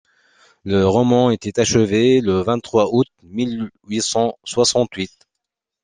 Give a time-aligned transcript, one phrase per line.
[0.63, 5.27] Le roman était achevé le vingt-trois août mille huit cent soixante-huit.